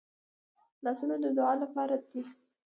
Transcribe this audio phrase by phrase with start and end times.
[0.83, 2.21] لاسونه د دعا لپاره دي